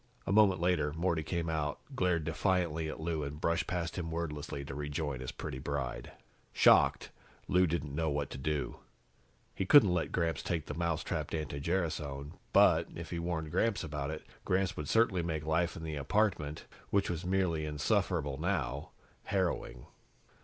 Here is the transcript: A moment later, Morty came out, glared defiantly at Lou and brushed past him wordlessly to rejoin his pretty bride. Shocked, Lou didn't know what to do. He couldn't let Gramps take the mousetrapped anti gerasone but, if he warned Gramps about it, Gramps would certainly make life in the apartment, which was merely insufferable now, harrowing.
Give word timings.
A 0.25 0.31
moment 0.31 0.59
later, 0.59 0.91
Morty 0.93 1.21
came 1.21 1.47
out, 1.47 1.79
glared 1.95 2.23
defiantly 2.23 2.89
at 2.89 2.99
Lou 2.99 3.21
and 3.21 3.39
brushed 3.39 3.67
past 3.67 3.99
him 3.99 4.09
wordlessly 4.09 4.65
to 4.65 4.73
rejoin 4.73 5.19
his 5.19 5.31
pretty 5.31 5.59
bride. 5.59 6.11
Shocked, 6.53 7.11
Lou 7.47 7.67
didn't 7.67 7.93
know 7.93 8.09
what 8.09 8.31
to 8.31 8.39
do. 8.39 8.77
He 9.53 9.63
couldn't 9.67 9.93
let 9.93 10.11
Gramps 10.11 10.41
take 10.41 10.65
the 10.65 10.73
mousetrapped 10.73 11.35
anti 11.35 11.59
gerasone 11.59 12.31
but, 12.51 12.87
if 12.95 13.11
he 13.11 13.19
warned 13.19 13.51
Gramps 13.51 13.83
about 13.83 14.09
it, 14.09 14.25
Gramps 14.43 14.75
would 14.75 14.89
certainly 14.89 15.21
make 15.21 15.45
life 15.45 15.75
in 15.75 15.83
the 15.83 15.97
apartment, 15.97 16.65
which 16.89 17.07
was 17.07 17.23
merely 17.23 17.63
insufferable 17.65 18.39
now, 18.39 18.89
harrowing. 19.25 19.85